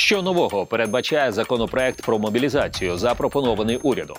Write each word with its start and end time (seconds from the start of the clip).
Що 0.00 0.22
нового 0.22 0.66
передбачає 0.66 1.32
законопроект 1.32 2.02
про 2.02 2.18
мобілізацію, 2.18 2.96
запропонований 2.96 3.76
урядом? 3.76 4.16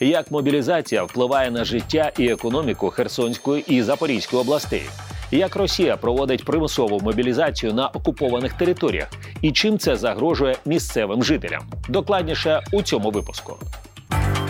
Як 0.00 0.30
мобілізація 0.30 1.04
впливає 1.04 1.50
на 1.50 1.64
життя 1.64 2.12
і 2.18 2.28
економіку 2.28 2.90
Херсонської 2.90 3.64
і 3.66 3.82
Запорізької 3.82 4.42
областей? 4.42 4.82
Як 5.30 5.56
Росія 5.56 5.96
проводить 5.96 6.44
примусову 6.44 7.00
мобілізацію 7.00 7.74
на 7.74 7.88
окупованих 7.88 8.52
територіях, 8.52 9.08
і 9.42 9.52
чим 9.52 9.78
це 9.78 9.96
загрожує 9.96 10.56
місцевим 10.64 11.24
жителям? 11.24 11.62
Докладніше 11.88 12.60
у 12.72 12.82
цьому 12.82 13.10
випуску. 13.10 13.56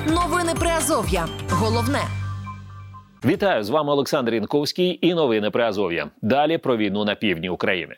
Новини 0.07 0.53
Приазов'я. 0.61 1.29
Головне. 1.51 2.01
Вітаю 3.25 3.65
з 3.65 3.71
вами 3.71 3.93
Олександр 3.93 4.35
Інковський 4.35 4.99
і 5.03 5.15
новини 5.15 5.51
Приазов'я. 5.51 6.11
Далі 6.23 6.59
про 6.59 6.77
війну 6.77 7.05
на 7.05 7.15
півдні 7.15 7.49
України. 7.49 7.97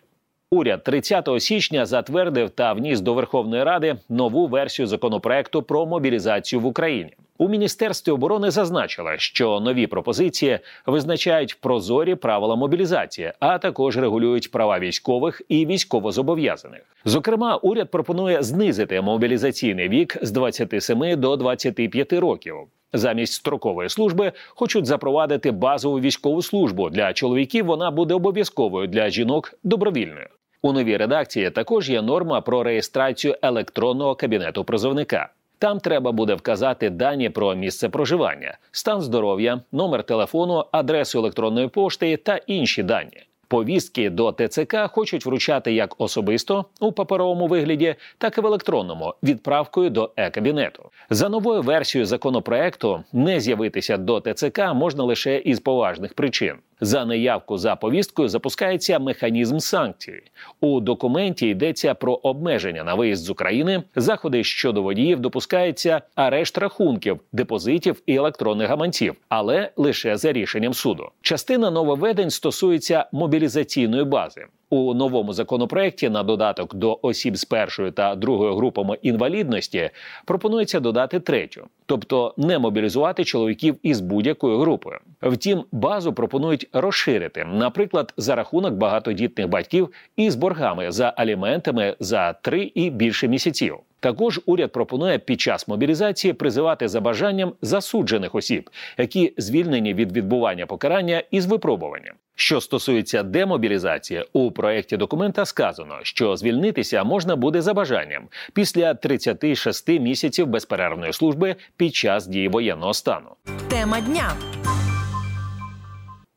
Уряд 0.53 0.83
30 0.83 1.29
січня 1.39 1.87
затвердив 1.87 2.51
та 2.51 2.73
вніс 2.73 3.01
до 3.01 3.15
Верховної 3.15 3.65
Ради 3.65 3.97
нову 4.09 4.47
версію 4.47 4.87
законопроекту 4.87 5.63
про 5.63 5.87
мобілізацію 5.87 6.61
в 6.61 6.67
Україні. 6.67 7.15
У 7.39 7.49
міністерстві 7.49 8.13
оборони 8.13 8.51
зазначили, 8.51 9.15
що 9.19 9.61
нові 9.61 9.87
пропозиції 9.87 10.59
визначають 10.87 11.61
прозорі 11.61 12.15
правила 12.15 12.57
мобілізації, 12.57 13.33
а 13.41 13.59
також 13.59 13.97
регулюють 13.97 14.51
права 14.51 14.79
військових 14.79 15.43
і 15.49 15.67
військовозобов'язаних. 15.67 16.83
Зокрема, 17.05 17.57
уряд 17.57 17.91
пропонує 17.91 18.43
знизити 18.43 19.01
мобілізаційний 19.01 19.89
вік 19.89 20.17
з 20.23 20.31
27 20.31 21.21
до 21.21 21.37
25 21.37 22.13
років. 22.13 22.55
Замість 22.93 23.33
строкової 23.33 23.89
служби 23.89 24.33
хочуть 24.49 24.87
запровадити 24.87 25.51
базову 25.51 26.01
військову 26.01 26.43
службу 26.43 26.91
для 26.91 27.13
чоловіків. 27.13 27.67
Вона 27.67 27.91
буде 27.91 28.15
обов'язковою 28.15 28.87
для 28.87 29.11
жінок 29.11 29.55
добровільною. 29.63 30.29
У 30.63 30.73
новій 30.73 30.97
редакції 30.97 31.51
також 31.51 31.91
є 31.91 32.03
норма 32.03 32.41
про 32.41 32.63
реєстрацію 32.63 33.37
електронного 33.43 34.15
кабінету 34.15 34.65
призовника. 34.65 35.29
Там 35.59 35.81
треба 35.81 36.13
буде 36.13 36.35
вказати 36.35 36.91
дані 36.91 37.31
про 37.31 37.55
місце 37.55 37.89
проживання, 37.89 38.59
стан 38.71 39.01
здоров'я, 39.01 39.61
номер 39.73 40.03
телефону, 40.03 40.65
адресу 40.73 41.19
електронної 41.19 41.69
пошти 41.69 42.17
та 42.17 42.37
інші 42.37 42.83
дані. 42.83 43.27
Повістки 43.49 44.11
до 44.11 44.33
ТЦК 44.33 44.77
хочуть 44.93 45.27
вручати 45.27 45.73
як 45.73 45.95
особисто 45.99 46.65
у 46.81 46.93
паперовому 46.93 47.47
вигляді, 47.47 47.95
так 48.19 48.39
і 48.39 48.41
в 48.41 48.47
електронному 48.47 49.15
відправкою 49.23 49.91
до 49.91 50.11
е-кабінету. 50.17 50.91
За 51.11 51.29
новою 51.29 51.63
версією 51.63 52.07
законопроекту 52.07 53.05
не 53.13 53.41
з'явитися 53.41 53.97
до 53.97 54.21
ТЦК 54.21 54.61
можна 54.75 55.05
лише 55.05 55.39
із 55.39 55.61
поважних 55.61 56.15
причин. 56.15 56.57
За 56.81 57.05
неявку 57.05 57.59
за 57.59 57.77
повісткою 57.77 58.29
запускається 58.29 58.99
механізм 58.99 59.59
санкцій. 59.59 60.23
У 60.61 60.81
документі 60.81 61.49
йдеться 61.49 61.95
про 61.95 62.15
обмеження 62.15 62.85
на 62.85 62.95
виїзд 62.95 63.25
з 63.25 63.31
України, 63.31 63.83
заходи 63.97 64.45
щодо 64.45 64.83
водіїв 64.83 65.21
допускається 65.21 66.01
арешт 66.15 66.59
рахунків, 66.59 67.21
депозитів 67.33 68.03
і 68.07 68.15
електронних 68.15 68.69
гаманців, 68.69 69.15
але 69.29 69.71
лише 69.77 70.17
за 70.17 70.33
рішенням 70.33 70.75
суду. 70.75 71.09
Частина 71.21 71.71
нововведень 71.71 72.31
стосується 72.31 73.07
мобілізаційної 73.13 74.05
бази. 74.05 74.47
У 74.71 74.95
новому 74.95 75.33
законопроекті 75.33 76.09
на 76.09 76.23
додаток 76.23 76.75
до 76.75 76.99
осіб 77.03 77.37
з 77.37 77.45
першою 77.45 77.91
та 77.91 78.15
другою 78.15 78.55
групами 78.55 78.99
інвалідності 79.03 79.91
пропонується 80.25 80.81
додати 80.81 81.21
третю, 81.21 81.67
тобто 81.87 82.35
не 82.37 82.59
мобілізувати 82.59 83.25
чоловіків 83.25 83.77
із 83.83 84.01
будь-якою 84.01 84.59
групою. 84.59 84.99
Втім, 85.23 85.65
базу 85.73 86.13
пропонують 86.13 86.69
розширити, 86.73 87.45
наприклад, 87.45 88.15
за 88.17 88.35
рахунок 88.35 88.75
багатодітних 88.75 89.49
батьків 89.49 89.89
із 90.17 90.35
боргами 90.35 90.93
за 90.93 91.13
аліментами 91.17 91.97
за 92.01 92.33
три 92.33 92.63
і 92.75 92.91
більше 92.91 93.29
місяців. 93.29 93.77
Також 94.01 94.41
уряд 94.47 94.73
пропонує 94.73 95.19
під 95.19 95.41
час 95.41 95.69
мобілізації 95.69 96.33
призивати 96.33 96.89
за 96.89 97.01
бажанням 97.01 97.53
засуджених 97.63 98.35
осіб, 98.35 98.71
які 98.99 99.35
звільнені 99.37 99.95
від 99.95 100.13
відбування 100.13 100.67
покарання 100.67 101.23
із 101.31 101.47
випробуванням. 101.47 102.15
Що 102.35 102.61
стосується 102.61 103.23
демобілізації, 103.23 104.25
у 104.33 104.51
проєкті 104.51 104.97
документа 104.97 105.45
сказано, 105.45 105.99
що 106.03 106.37
звільнитися 106.37 107.05
можна 107.05 107.37
буде 107.37 107.63
за 107.63 107.75
бажанням 107.75 108.29
після 108.53 108.95
36 108.95 109.89
місяців 109.89 110.47
безперервної 110.47 111.13
служби 111.13 111.57
під 111.77 111.95
час 111.95 112.27
дії 112.27 112.49
воєнного 112.49 112.95
стану. 112.95 113.29
Тема 113.69 114.01
дня. 114.01 114.33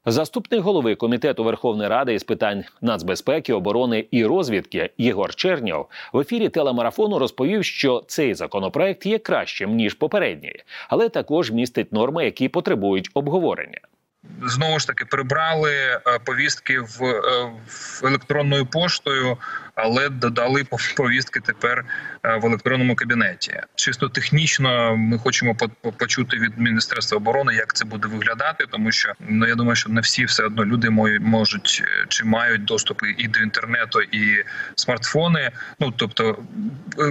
Заступник 0.05 0.61
голови 0.61 0.95
комітету 0.95 1.43
Верховної 1.43 1.89
Ради 1.89 2.13
із 2.13 2.23
питань 2.23 2.63
нацбезпеки, 2.81 3.53
оборони 3.53 4.05
і 4.11 4.25
розвідки 4.25 4.89
Ігор 4.97 5.35
Черньов 5.35 5.89
в 6.13 6.19
ефірі 6.19 6.49
телемарафону 6.49 7.19
розповів, 7.19 7.65
що 7.65 8.03
цей 8.07 8.33
законопроект 8.33 9.05
є 9.05 9.19
кращим 9.19 9.75
ніж 9.75 9.93
попередній, 9.93 10.55
але 10.89 11.09
також 11.09 11.51
містить 11.51 11.93
норми, 11.93 12.25
які 12.25 12.49
потребують 12.49 13.09
обговорення 13.13 13.79
знову 14.45 14.79
ж 14.79 14.87
таки 14.87 15.05
прибрали 15.05 15.73
е, 15.73 15.99
повістки 16.25 16.79
в, 16.79 17.03
е, 17.03 17.51
в 17.67 18.01
електронною 18.05 18.65
поштою, 18.65 19.37
але 19.75 20.09
додали 20.09 20.65
повістки 20.95 21.39
тепер 21.39 21.85
е, 22.23 22.37
в 22.37 22.45
електронному 22.45 22.95
кабінеті. 22.95 23.61
Чисто 23.75 24.09
технічно 24.09 24.95
ми 24.97 25.17
хочемо 25.17 25.55
почути 25.97 26.37
від 26.37 26.57
міністерства 26.57 27.17
оборони, 27.17 27.53
як 27.53 27.73
це 27.73 27.85
буде 27.85 28.07
виглядати, 28.07 28.65
тому 28.69 28.91
що 28.91 29.13
ну 29.19 29.47
я 29.47 29.55
думаю, 29.55 29.75
що 29.75 29.89
не 29.89 30.01
всі 30.01 30.25
все 30.25 30.43
одно 30.43 30.65
люди 30.65 30.89
можуть 31.19 31.83
чи 32.07 32.23
мають 32.23 32.65
доступи 32.65 33.15
і 33.17 33.27
до 33.27 33.39
інтернету, 33.39 34.01
і 34.01 34.43
смартфони. 34.75 35.51
Ну 35.79 35.93
тобто, 35.97 36.43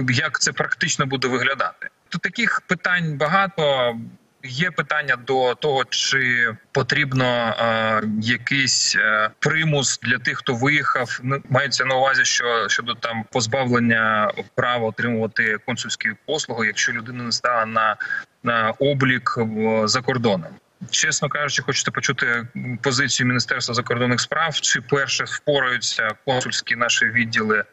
як 0.09 0.39
це 0.39 0.51
практично 0.51 1.05
буде 1.05 1.27
виглядати. 1.27 1.89
Тут 2.09 2.21
таких 2.21 2.61
питань 2.67 3.17
багато. 3.17 3.95
Є 4.45 4.71
питання 4.71 5.15
до 5.15 5.55
того, 5.55 5.83
чи 5.89 6.53
потрібно 6.71 7.25
е, 7.25 8.03
якийсь 8.21 8.95
е, 8.95 9.29
примус 9.39 9.99
для 9.99 10.17
тих, 10.17 10.37
хто 10.37 10.53
виїхав. 10.53 11.19
Мається 11.49 11.85
на 11.85 11.95
увазі, 11.95 12.25
що 12.25 12.69
щодо 12.69 12.93
там 12.93 13.25
позбавлення 13.31 14.31
права 14.55 14.87
отримувати 14.87 15.57
консульські 15.65 16.11
послуги, 16.25 16.67
якщо 16.67 16.91
людина 16.91 17.23
не 17.23 17.31
стала 17.31 17.65
на, 17.65 17.95
на 18.43 18.71
облік 18.71 19.37
за 19.85 20.01
кордоном. 20.01 20.51
Чесно 20.89 21.29
кажучи, 21.29 21.61
хочете 21.61 21.91
почути 21.91 22.47
позицію 22.81 23.27
міністерства 23.27 23.75
закордонних 23.75 24.21
справ, 24.21 24.61
чи 24.61 24.81
перше 24.81 25.23
впораються 25.23 26.09
консульські 26.25 26.75
наші 26.75 27.05
відділи 27.05 27.63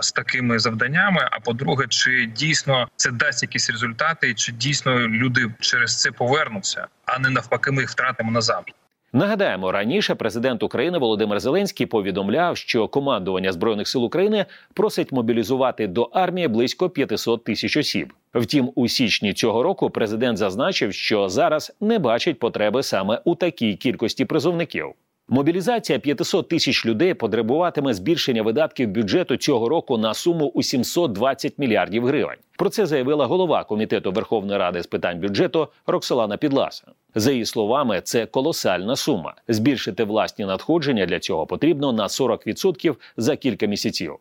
з 0.00 0.12
такими 0.12 0.58
завданнями. 0.58 1.28
А 1.30 1.40
по-друге, 1.40 1.86
чи 1.88 2.26
дійсно 2.36 2.88
це 2.96 3.10
дасть 3.10 3.42
якісь 3.42 3.70
результати, 3.70 4.30
і 4.30 4.34
чи 4.34 4.52
дійсно 4.52 4.98
люди 4.98 5.50
через 5.60 6.00
це 6.00 6.12
повернуться, 6.12 6.86
а 7.06 7.18
не 7.18 7.30
навпаки, 7.30 7.70
ми 7.70 7.82
їх 7.82 7.90
втратимо 7.90 8.32
назавжди. 8.32 8.72
Нагадаємо, 9.12 9.72
раніше 9.72 10.14
президент 10.14 10.62
України 10.62 10.98
Володимир 10.98 11.40
Зеленський 11.40 11.86
повідомляв, 11.86 12.56
що 12.56 12.88
командування 12.88 13.52
збройних 13.52 13.88
сил 13.88 14.04
України 14.04 14.46
просить 14.74 15.12
мобілізувати 15.12 15.86
до 15.86 16.02
армії 16.02 16.48
близько 16.48 16.90
500 16.90 17.44
тисяч 17.44 17.76
осіб. 17.76 18.12
Втім, 18.34 18.70
у 18.74 18.88
січні 18.88 19.32
цього 19.32 19.62
року 19.62 19.90
президент 19.90 20.38
зазначив, 20.38 20.94
що 20.94 21.28
зараз 21.28 21.76
не 21.80 21.98
бачить 21.98 22.38
потреби 22.38 22.82
саме 22.82 23.20
у 23.24 23.34
такій 23.34 23.74
кількості 23.74 24.24
призовників. 24.24 24.86
Мобілізація 25.28 25.98
500 25.98 26.48
тисяч 26.48 26.86
людей 26.86 27.14
потребуватиме 27.14 27.94
збільшення 27.94 28.42
видатків 28.42 28.88
бюджету 28.88 29.36
цього 29.36 29.68
року 29.68 29.98
на 29.98 30.14
суму 30.14 30.46
у 30.46 30.62
720 30.62 31.58
мільярдів 31.58 32.06
гривень. 32.06 32.36
Про 32.58 32.68
це 32.68 32.86
заявила 32.86 33.26
голова 33.26 33.64
комітету 33.64 34.12
Верховної 34.12 34.58
Ради 34.58 34.82
з 34.82 34.86
питань 34.86 35.20
бюджету 35.20 35.68
Роксолана 35.86 36.36
Підласа. 36.36 36.84
За 37.14 37.32
її 37.32 37.44
словами, 37.44 38.00
це 38.04 38.26
колосальна 38.26 38.96
сума. 38.96 39.34
Збільшити 39.48 40.04
власні 40.04 40.44
надходження 40.44 41.06
для 41.06 41.18
цього 41.18 41.46
потрібно 41.46 41.92
на 41.92 42.06
40% 42.06 42.94
за 43.16 43.36
кілька 43.36 43.66
місяців. 43.66 44.14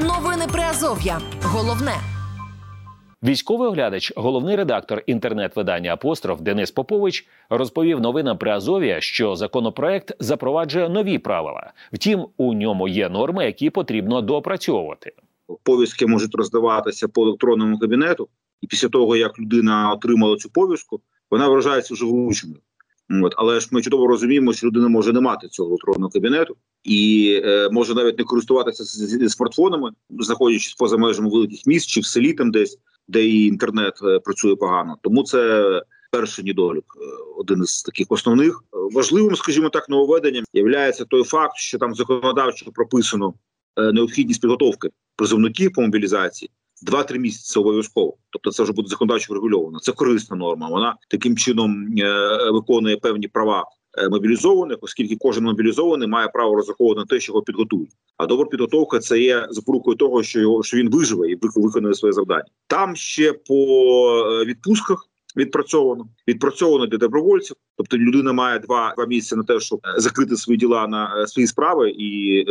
Новини 0.00 0.44
Приазов'я. 0.52 1.20
Головне. 1.42 2.17
Військовий 3.22 3.68
оглядач, 3.68 4.12
головний 4.16 4.56
редактор 4.56 5.02
інтернет-видання 5.06 5.92
Апостроф 5.92 6.40
Денис 6.40 6.70
Попович 6.70 7.26
розповів 7.50 8.00
новинам 8.00 8.38
при 8.38 8.50
Азові, 8.50 8.96
що 9.00 9.36
законопроект 9.36 10.16
запроваджує 10.20 10.88
нові 10.88 11.18
правила. 11.18 11.72
Втім, 11.92 12.26
у 12.36 12.54
ньому 12.54 12.88
є 12.88 13.08
норми, 13.08 13.46
які 13.46 13.70
потрібно 13.70 14.22
доопрацьовувати. 14.22 15.12
Повістки 15.62 16.06
можуть 16.06 16.34
роздаватися 16.34 17.08
по 17.08 17.22
електронному 17.22 17.78
кабінету, 17.78 18.28
і 18.60 18.66
після 18.66 18.88
того 18.88 19.16
як 19.16 19.38
людина 19.38 19.92
отримала 19.92 20.36
цю 20.36 20.50
повістку, 20.50 21.00
вона 21.30 21.48
вважається 21.48 21.94
вже 21.94 22.04
врученою. 22.04 22.60
От, 23.22 23.34
але 23.36 23.60
ж 23.60 23.68
ми 23.70 23.82
чудово 23.82 24.06
розуміємо, 24.06 24.52
що 24.52 24.66
людина 24.66 24.88
може 24.88 25.12
не 25.12 25.20
мати 25.20 25.48
цього 25.48 25.68
електронного 25.68 26.10
кабінету 26.10 26.56
і 26.84 27.32
е, 27.44 27.68
може 27.72 27.94
навіть 27.94 28.18
не 28.18 28.24
користуватися 28.24 28.84
з 28.84 29.28
смартфонами, 29.28 29.90
знаходячись 30.10 30.74
поза 30.74 30.96
межами 30.96 31.30
великих 31.30 31.66
міст 31.66 31.88
чи 31.88 32.00
в 32.00 32.04
селі 32.04 32.32
там 32.32 32.50
десь 32.50 32.78
де 33.08 33.26
і 33.26 33.46
інтернет 33.46 33.94
е, 34.02 34.18
працює 34.18 34.56
погано. 34.56 34.96
Тому 35.02 35.22
це 35.22 35.82
перший 36.10 36.44
недолік, 36.44 36.84
е, 36.96 37.00
один 37.36 37.62
із 37.62 37.82
таких 37.82 38.06
основних 38.10 38.64
важливим, 38.92 39.36
скажімо 39.36 39.68
так, 39.68 39.88
нововведенням 39.88 40.44
є 40.52 40.92
той 41.10 41.24
факт, 41.24 41.56
що 41.56 41.78
там 41.78 41.94
законодавчо 41.94 42.72
прописано 42.72 43.34
е, 43.76 43.92
необхідність 43.92 44.40
підготовки 44.40 44.88
призовників 45.16 45.72
по 45.72 45.82
мобілізації. 45.82 46.50
Два-три 46.82 47.18
місяці 47.18 47.58
обов'язково, 47.58 48.16
тобто 48.30 48.50
це 48.52 48.62
вже 48.62 48.72
буде 48.72 48.88
законодавчо 48.88 49.32
врегульовано. 49.32 49.78
Це 49.78 49.92
корисна 49.92 50.36
норма. 50.36 50.68
Вона 50.68 50.96
таким 51.08 51.36
чином 51.36 51.98
е, 51.98 52.50
виконує 52.50 52.96
певні 52.96 53.28
права 53.28 53.60
е, 53.60 53.64
мобілізованих, 54.10 54.78
оскільки 54.80 55.16
кожен 55.20 55.44
мобілізований 55.44 56.08
має 56.08 56.28
право 56.28 56.56
розраховувати 56.56 57.00
на 57.00 57.06
те, 57.06 57.20
що 57.20 57.32
його 57.32 57.42
підготують. 57.42 57.90
А 58.16 58.26
добра 58.26 58.46
підготовка 58.46 58.98
це 58.98 59.20
є 59.20 59.46
запорукою 59.50 59.96
того, 59.96 60.22
що 60.22 60.40
його 60.40 60.62
що 60.62 60.76
він 60.76 60.90
виживе 60.90 61.30
і 61.30 61.38
виконує 61.42 61.94
своє 61.94 62.12
завдання. 62.12 62.44
Там 62.66 62.96
ще 62.96 63.32
по 63.32 63.54
відпустках 64.44 65.08
відпрацьовано, 65.36 66.08
відпрацьовано 66.28 66.86
для 66.86 66.98
добровольців. 66.98 67.56
Тобто 67.76 67.98
людина 67.98 68.32
має 68.32 68.58
два 68.58 68.94
два 68.96 69.06
місяці 69.06 69.36
на 69.36 69.42
те, 69.42 69.60
щоб 69.60 69.80
е, 69.84 70.00
закрити 70.00 70.36
свої 70.36 70.58
діла 70.58 70.86
на 70.86 71.22
е, 71.22 71.26
свої 71.26 71.46
справи 71.46 71.90
і 71.90 72.44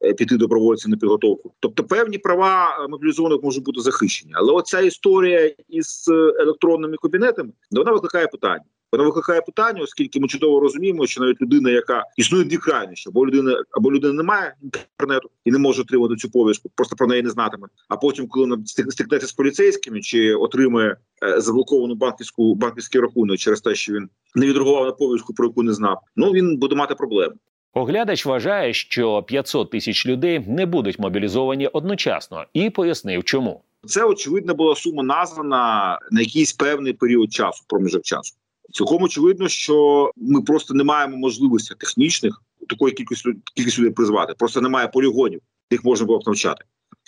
е, 0.00 0.14
піти 0.14 0.36
добровольцем 0.36 0.90
на 0.90 0.96
підготовку. 0.96 1.52
Тобто, 1.60 1.84
певні 1.84 2.18
права 2.18 2.86
мобілізованих 2.90 3.42
можуть 3.42 3.64
бути 3.64 3.80
захищені, 3.80 4.32
але 4.34 4.52
оця 4.52 4.80
історія 4.80 5.54
із 5.68 6.08
електронними 6.40 6.96
кабінетами 7.02 7.50
вона 7.70 7.92
викликає 7.92 8.26
питання. 8.26 8.64
Вона 8.92 9.04
викликає 9.04 9.40
питання, 9.40 9.82
оскільки 9.82 10.20
ми 10.20 10.28
чудово 10.28 10.60
розуміємо, 10.60 11.06
що 11.06 11.20
навіть 11.20 11.42
людина, 11.42 11.70
яка 11.70 12.04
існує 12.16 12.44
дві 12.44 12.56
крайнощі, 12.56 13.08
або 13.08 13.26
людина 13.26 13.62
або 13.70 13.92
людина 13.92 14.12
не 14.12 14.22
має 14.22 14.54
інтернету 14.62 15.30
і 15.44 15.50
не 15.50 15.58
може 15.58 15.82
отримати 15.82 16.16
цю 16.16 16.30
повістку, 16.30 16.70
просто 16.74 16.96
про 16.96 17.06
неї 17.06 17.22
не 17.22 17.30
знатиме. 17.30 17.68
А 17.88 17.96
потім, 17.96 18.28
коли 18.28 18.46
вона 18.46 18.62
стикнеться 18.66 19.28
з 19.28 19.32
поліцейськими 19.32 20.00
чи 20.00 20.34
отримує 20.34 20.96
е, 21.22 21.40
заблоковану 21.40 21.94
банківську 21.94 22.54
банківський 22.54 23.00
рахунок 23.00 23.38
через 23.38 23.60
те, 23.60 23.74
що 23.74 23.92
він 23.92 24.08
не 24.34 24.46
відреагував 24.46 24.84
на 24.84 24.92
повістку, 24.92 25.34
про 25.34 25.46
яку 25.46 25.62
не 25.62 25.72
знав, 25.72 26.00
ну 26.16 26.32
він 26.32 26.56
буде 26.56 26.76
мати 26.76 26.94
проблеми. 26.94 27.34
Оглядач 27.72 28.26
вважає, 28.26 28.74
що 28.74 29.22
500 29.22 29.70
тисяч 29.70 30.06
людей 30.06 30.44
не 30.48 30.66
будуть 30.66 30.98
мобілізовані 30.98 31.66
одночасно, 31.66 32.44
і 32.52 32.70
пояснив, 32.70 33.24
чому 33.24 33.62
це 33.86 34.04
очевидно 34.04 34.54
була 34.54 34.76
сума 34.76 35.02
названа 35.02 35.98
на 36.10 36.20
якийсь 36.20 36.52
певний 36.52 36.92
період 36.92 37.32
часу, 37.32 37.64
проміжок 37.68 38.02
часу. 38.02 38.34
Цілком 38.72 39.02
очевидно, 39.02 39.48
що 39.48 40.10
ми 40.16 40.42
просто 40.42 40.74
не 40.74 40.84
маємо 40.84 41.16
можливості 41.16 41.74
технічних 41.78 42.42
такої 42.68 42.94
кількості 42.94 43.34
кількість 43.54 43.78
людей 43.78 43.92
призвати. 43.92 44.34
Просто 44.38 44.60
немає 44.60 44.88
полігонів, 44.88 45.40
їх 45.70 45.84
можна 45.84 46.06
було 46.06 46.18
б 46.18 46.22
навчати. 46.26 46.64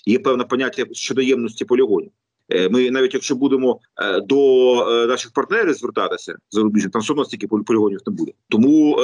Є 0.07 0.19
певне 0.19 0.45
поняття 0.45 0.85
щодо 0.93 1.23
ємності 1.23 1.65
полігонів. 1.65 2.11
Е, 2.49 2.69
ми 2.69 2.91
навіть 2.91 3.15
якщо 3.15 3.35
будемо 3.35 3.81
е, 3.97 4.21
до 4.21 4.73
е, 4.89 5.07
наших 5.07 5.33
партнерів 5.33 5.75
звертатися 5.75 6.37
зарубіжних, 6.51 6.93
там 6.93 7.03
все 7.03 7.13
одно 7.13 7.25
стільки 7.25 7.47
полігонів 7.47 8.01
не 8.07 8.13
буде. 8.13 8.33
Тому 8.49 8.97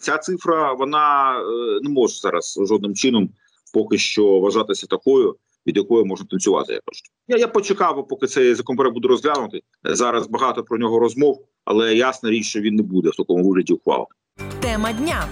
ця 0.00 0.18
цифра 0.18 0.72
вона 0.72 1.34
не 1.82 1.90
може 1.90 2.14
зараз 2.14 2.58
жодним 2.68 2.94
чином 2.94 3.30
поки 3.72 3.98
що 3.98 4.40
вважатися 4.40 4.86
такою 4.86 5.36
від 5.66 5.76
якої 5.76 6.04
можна 6.04 6.26
танцювати. 6.30 6.72
Я 6.72 6.80
кажу. 6.84 7.02
Я 7.28 7.36
я 7.36 7.48
почекав, 7.48 8.08
поки 8.08 8.26
цей 8.26 8.54
законопроект 8.54 8.94
буде 8.94 9.08
розглянути. 9.08 9.60
Зараз 9.84 10.28
багато 10.28 10.62
про 10.62 10.78
нього 10.78 10.98
розмов, 10.98 11.44
але 11.64 11.94
ясна 11.94 12.30
річ, 12.30 12.46
що 12.46 12.60
він 12.60 12.74
не 12.74 12.82
буде 12.82 13.08
в 13.08 13.16
такому 13.16 13.48
вигляді 13.48 13.72
ухвали. 13.72 14.06
Тема 14.60 14.92
дня. 14.92 15.28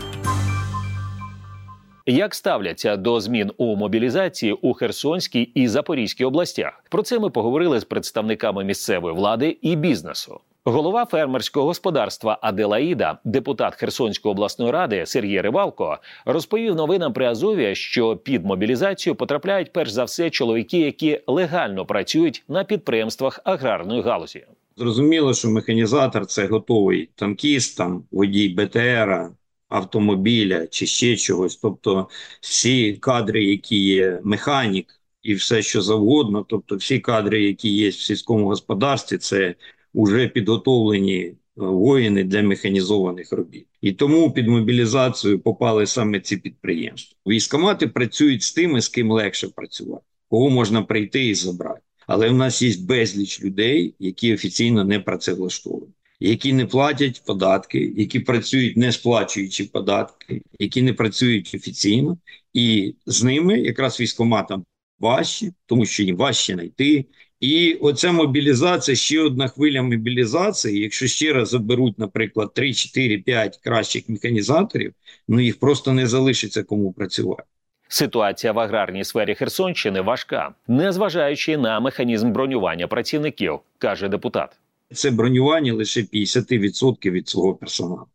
Як 2.07 2.35
ставляться 2.35 2.97
до 2.97 3.21
змін 3.21 3.51
у 3.57 3.77
мобілізації 3.77 4.53
у 4.53 4.75
Херсонській 4.75 5.43
і 5.43 5.69
Запорізькій 5.69 6.25
областях? 6.25 6.85
Про 6.91 7.03
це 7.03 7.19
ми 7.19 7.31
поговорили 7.31 7.81
з 7.81 7.85
представниками 7.85 8.65
місцевої 8.65 9.15
влади 9.15 9.59
і 9.63 9.77
бізнесу. 9.77 10.41
Голова 10.65 11.05
фермерського 11.05 11.67
господарства 11.67 12.39
Аделаїда, 12.43 13.19
депутат 13.25 13.75
Херсонської 13.75 14.33
обласної 14.33 14.71
ради 14.71 15.07
Сергій 15.07 15.41
Ривалко, 15.41 15.99
розповів 16.25 16.75
новинам 16.75 17.13
при 17.13 17.27
Азові, 17.27 17.75
що 17.75 18.17
під 18.17 18.45
мобілізацію 18.45 19.15
потрапляють 19.15 19.73
перш 19.73 19.91
за 19.91 20.05
все 20.05 20.31
чоловіки, 20.31 20.79
які 20.79 21.21
легально 21.27 21.87
працюють 21.87 22.45
на 22.49 22.65
підприємствах 22.65 23.41
аграрної 23.45 24.03
галузі. 24.03 24.47
Зрозуміло, 24.77 25.35
що 25.35 25.51
механізатор 25.51 26.27
це 26.27 26.47
готовий 26.47 27.11
танкіст, 27.15 27.77
там 27.77 28.05
водій 28.11 28.49
БТРа, 28.49 29.31
автомобіля 29.69 30.67
чи 30.67 30.87
ще 30.87 31.17
чогось. 31.17 31.57
Тобто, 31.57 32.09
всі 32.41 32.93
кадри, 32.93 33.45
які 33.45 33.85
є 33.85 34.21
механік, 34.25 34.87
і 35.23 35.35
все, 35.35 35.63
що 35.63 35.83
завгодно, 35.83 36.47
тобто 36.49 36.77
всі 36.77 36.99
кадри, 36.99 37.43
які 37.43 37.69
є 37.69 37.89
в 37.89 37.95
сільському 37.95 38.47
господарстві, 38.47 39.19
це 39.19 39.55
вже 39.95 40.29
підготовлені 40.29 41.19
е, 41.23 41.35
воїни 41.57 42.25
для 42.25 42.43
механізованих 42.43 43.33
робіт. 43.33 43.67
І 43.81 43.93
тому 43.93 44.33
під 44.33 44.49
мобілізацію 44.49 45.41
попали 45.41 45.87
саме 45.87 46.21
ці 46.21 46.37
підприємства. 46.37 47.19
Військомати 47.27 47.89
працюють 47.89 48.43
з 48.43 48.53
тими, 48.53 48.81
з 48.81 48.89
ким 48.89 49.11
легше 49.11 49.49
працювати, 49.49 50.05
кого 50.29 50.51
можна 50.51 50.83
прийти 50.83 51.27
і 51.27 51.35
забрати. 51.35 51.81
Але 52.07 52.29
в 52.29 52.35
нас 52.35 52.63
є 52.63 52.75
безліч 52.81 53.45
людей, 53.45 53.95
які 53.99 54.35
офіційно 54.35 54.85
не 54.85 55.01
працевлаштовані, 55.01 55.93
які 56.21 56.53
не 56.53 56.67
платять 56.67 57.23
податки, 57.27 57.93
які 57.97 58.21
працюють 58.21 58.77
не 58.77 58.93
сплачуючи 58.93 59.65
податки, 59.65 60.43
які 60.59 60.83
не 60.83 60.93
працюють 60.93 61.55
офіційно, 61.55 62.19
і 62.53 62.95
з 63.07 63.23
ними 63.25 63.59
якраз 63.59 64.01
військоматам 64.01 64.65
важче, 64.99 65.53
тому 65.67 65.87
що 65.87 66.03
їм 66.03 66.17
важче 66.17 66.55
знайти, 66.55 67.05
і 67.41 67.75
оця 67.75 68.13
мобілізація, 68.13 68.97
ще 68.97 69.21
одна 69.21 69.49
хвиля 69.49 69.83
мобілізації. 69.83 70.81
Якщо 70.81 71.07
ще 71.07 71.33
раз 71.33 71.49
заберуть, 71.49 71.99
наприклад, 71.99 72.55
3, 72.55 72.75
4, 72.75 73.19
5 73.19 73.57
кращих 73.57 74.09
механізаторів, 74.09 74.95
ну 75.29 75.41
їх 75.41 75.59
просто 75.59 75.93
не 75.93 76.07
залишиться 76.07 76.63
кому 76.63 76.93
працювати. 76.93 77.43
Ситуація 77.89 78.53
в 78.53 78.59
аграрній 78.59 79.05
сфері 79.05 79.35
Херсонщини 79.35 80.01
важка, 80.01 80.55
незважаючи 80.69 81.57
на 81.57 81.81
механізм 81.81 82.33
бронювання 82.33 82.87
працівників, 82.87 83.59
каже 83.79 84.09
депутат. 84.09 84.57
Це 84.93 85.11
бронювання 85.11 85.75
лише 85.75 86.01
50% 86.01 87.11
від 87.11 87.29
свого 87.29 87.55
персоналу. 87.55 88.07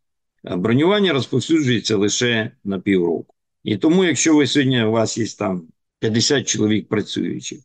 Бронювання 0.44 1.14
розповсюджується 1.14 1.98
лише 1.98 2.52
на 2.64 2.80
півроку. 2.80 3.34
І 3.64 3.78
тому, 3.78 4.06
якщо 4.06 4.36
ви 4.36 4.48
сьогодні 4.48 4.84
у 4.84 4.92
вас 4.92 5.18
є 5.18 5.26
там 5.40 5.68
50 6.00 6.48
чоловік 6.48 6.88
працюючих, 6.88 7.60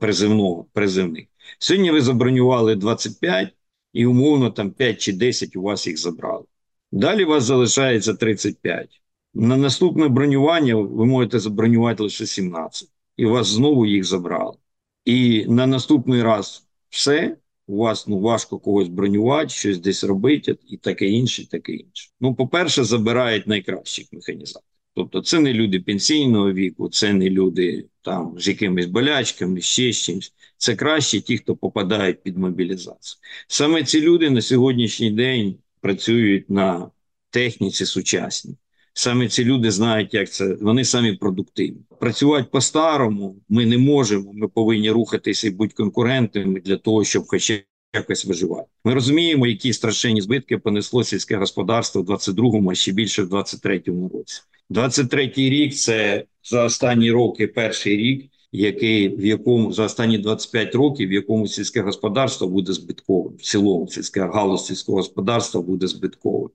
призивного 0.00 0.66
призивних. 0.72 1.26
Сьогодні 1.58 1.90
ви 1.90 2.00
забронювали 2.00 2.76
25 2.76 3.54
і 3.92 4.06
умовно 4.06 4.50
там 4.50 4.70
5 4.70 5.00
чи 5.00 5.12
10 5.12 5.56
у 5.56 5.62
вас 5.62 5.86
їх 5.86 5.98
забрали. 5.98 6.44
Далі 6.92 7.24
у 7.24 7.28
вас 7.28 7.44
залишається 7.44 8.14
35. 8.14 9.02
На 9.34 9.56
наступне 9.56 10.08
бронювання 10.08 10.76
ви 10.76 11.06
можете 11.06 11.38
забронювати 11.38 12.02
лише 12.02 12.26
17, 12.26 12.88
і 13.16 13.26
у 13.26 13.30
вас 13.30 13.46
знову 13.46 13.86
їх 13.86 14.04
забрали. 14.04 14.56
І 15.04 15.46
на 15.48 15.66
наступний 15.66 16.22
раз 16.22 16.66
все. 16.90 17.36
У 17.66 17.76
вас 17.76 18.06
ну 18.06 18.20
важко 18.20 18.58
когось 18.58 18.88
бронювати, 18.88 19.48
щось 19.48 19.78
десь 19.78 20.04
робити, 20.04 20.58
і 20.68 20.76
таке 20.76 21.06
інше, 21.06 21.42
і 21.42 21.46
таке 21.46 21.72
інше. 21.72 22.10
Ну, 22.20 22.34
по-перше, 22.34 22.84
забирають 22.84 23.46
найкращих 23.46 24.12
механізаторів. 24.12 24.73
Тобто, 24.94 25.20
це 25.20 25.40
не 25.40 25.52
люди 25.52 25.80
пенсійного 25.80 26.52
віку, 26.52 26.88
це 26.88 27.12
не 27.12 27.30
люди 27.30 27.86
там 28.02 28.34
з 28.38 28.48
якимись 28.48 28.86
болячками, 28.86 29.60
ще 29.60 29.92
з 29.92 29.96
чимось. 29.96 30.32
Це 30.56 30.76
краще 30.76 31.20
ті, 31.20 31.38
хто 31.38 31.56
попадають 31.56 32.22
під 32.22 32.38
мобілізацію. 32.38 33.20
Саме 33.48 33.84
ці 33.84 34.00
люди 34.00 34.30
на 34.30 34.40
сьогоднішній 34.40 35.10
день 35.10 35.54
працюють 35.80 36.50
на 36.50 36.90
техніці 37.30 37.86
сучасній. 37.86 38.56
Саме 38.92 39.28
ці 39.28 39.44
люди 39.44 39.70
знають, 39.70 40.14
як 40.14 40.30
це 40.30 40.54
вони 40.54 40.84
самі 40.84 41.12
продуктивні. 41.12 41.80
Працювати 42.00 42.48
по-старому 42.52 43.36
ми 43.48 43.66
не 43.66 43.78
можемо. 43.78 44.32
Ми 44.32 44.48
повинні 44.48 44.90
рухатися 44.90 45.46
і 45.46 45.50
бути 45.50 45.74
конкурентними 45.74 46.60
для 46.60 46.76
того, 46.76 47.04
щоб 47.04 47.24
хоча 47.26 47.60
якось 47.94 48.24
виживати. 48.24 48.66
Ми 48.84 48.94
розуміємо, 48.94 49.46
які 49.46 49.72
страшенні 49.72 50.20
збитки 50.20 50.58
понесло 50.58 51.04
сільське 51.04 51.36
господарство 51.36 52.02
в 52.02 52.04
22-му, 52.04 52.70
а 52.70 52.74
ще 52.74 52.92
більше 52.92 53.22
в 53.22 53.34
23-му 53.34 54.10
році. 54.14 54.40
23-й 54.70 55.50
рік 55.50 55.74
це 55.74 56.24
за 56.44 56.64
останні 56.64 57.10
роки 57.10 57.46
перший 57.46 57.96
рік, 57.96 58.30
який 58.52 59.08
в 59.08 59.26
якому 59.26 59.72
за 59.72 59.84
останні 59.84 60.18
25 60.18 60.74
років, 60.74 61.08
в 61.08 61.12
якому 61.12 61.48
сільське 61.48 61.82
господарство 61.82 62.48
буде 62.48 62.72
збитковим. 62.72 63.32
В 63.38 63.42
цілому 63.42 63.88
сільське 63.88 64.20
галузь 64.20 64.66
сільського 64.66 64.98
господарства 64.98 65.62
буде 65.62 65.86
збитковим. 65.86 66.50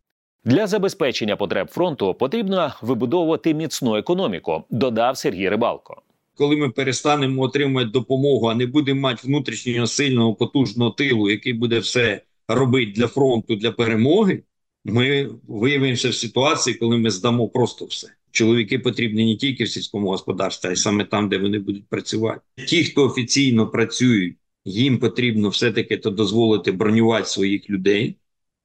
Для 0.46 0.68
забезпечення 0.68 1.36
потреб 1.36 1.68
фронту 1.68 2.14
потрібно 2.14 2.74
вибудовувати 2.82 3.54
міцну 3.54 3.96
економіку, 3.96 4.64
додав 4.70 5.18
Сергій 5.18 5.50
Рибалко. 5.50 6.02
Коли 6.40 6.56
ми 6.56 6.70
перестанемо 6.70 7.42
отримувати 7.42 7.90
допомогу, 7.92 8.48
а 8.48 8.56
не 8.56 8.66
будемо 8.66 9.02
мати 9.02 9.28
внутрішнього 9.28 9.88
сильного 9.88 10.36
потужного 10.36 10.92
тилу, 10.92 11.30
який 11.30 11.54
буде 11.54 11.80
все 11.80 12.22
робити 12.48 12.92
для 12.96 13.08
фронту 13.08 13.56
для 13.56 13.72
перемоги, 13.72 14.44
ми 14.86 15.30
виявимося 15.48 16.10
в 16.10 16.16
ситуації, 16.16 16.76
коли 16.76 16.98
ми 16.98 17.10
здамо 17.12 17.48
просто 17.48 17.86
все. 17.86 18.08
Чоловіки 18.32 18.80
потрібні 18.80 19.26
не 19.26 19.36
тільки 19.36 19.64
в 19.64 19.70
сільському 19.70 20.08
господарстві, 20.08 20.70
а 20.70 20.72
й 20.72 20.76
саме 20.76 21.06
там, 21.06 21.30
де 21.30 21.38
вони 21.38 21.60
будуть 21.60 21.88
працювати. 21.88 22.42
Ті, 22.68 22.84
хто 22.84 23.06
офіційно 23.06 23.68
працюють, 23.68 24.38
їм 24.66 24.98
потрібно 24.98 25.50
все-таки 25.50 25.98
то 25.98 26.10
дозволити 26.10 26.72
бронювати 26.72 27.26
своїх 27.26 27.70
людей. 27.70 28.16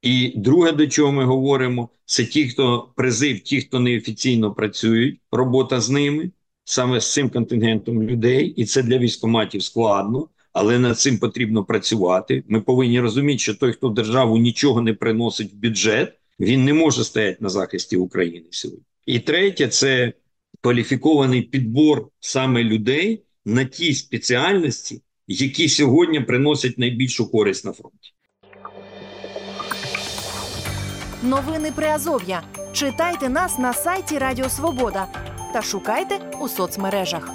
І 0.03 0.33
друге, 0.37 0.73
до 0.73 0.87
чого 0.87 1.13
ми 1.13 1.25
говоримо, 1.25 1.89
це 2.05 2.25
ті, 2.25 2.49
хто 2.49 2.93
призив, 2.97 3.41
ті, 3.41 3.61
хто 3.61 3.81
неофіційно 3.81 4.55
працюють, 4.55 5.21
робота 5.33 5.81
з 5.81 5.91
ними. 5.91 6.31
Саме 6.65 7.01
з 7.01 7.13
цим 7.13 7.31
контингентом 7.31 8.03
людей, 8.03 8.47
і 8.47 8.65
це 8.65 8.83
для 8.83 8.99
військоматів 8.99 9.63
складно, 9.63 10.29
але 10.53 10.79
над 10.79 10.99
цим 10.99 11.19
потрібно 11.19 11.65
працювати. 11.65 12.45
Ми 12.49 12.61
повинні 12.61 13.01
розуміти, 13.01 13.39
що 13.39 13.55
той, 13.55 13.73
хто 13.73 13.89
державу 13.89 14.39
нічого 14.39 14.81
не 14.83 14.95
приносить 14.95 15.53
в 15.53 15.57
бюджет, 15.57 16.13
він 16.41 16.65
не 16.65 16.73
може 16.75 17.05
стояти 17.05 17.39
на 17.41 17.49
захисті 17.49 17.97
України 17.97 18.47
сьогодні. 18.51 18.85
І 19.07 19.19
третє 19.19 19.69
це 19.69 20.13
кваліфікований 20.61 21.43
підбор 21.43 22.09
саме 22.21 22.65
людей 22.65 23.23
на 23.45 23.65
ті 23.65 23.95
спеціальності, 23.95 25.03
які 25.29 25.69
сьогодні 25.69 26.21
приносять 26.21 26.79
найбільшу 26.79 27.31
користь 27.31 27.65
на 27.65 27.73
фронті. 27.73 28.11
Новини 31.23 31.73
Приазов'я. 31.77 32.43
Читайте 32.73 33.29
нас 33.29 33.59
на 33.59 33.73
сайті 33.73 34.19
Радіо 34.19 34.49
Свобода 34.49 35.34
та 35.55 35.63
шукайте 35.63 36.15
у 36.41 36.49
соцмережах. 36.49 37.31